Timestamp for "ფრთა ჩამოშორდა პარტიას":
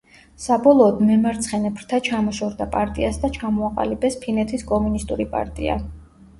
1.81-3.21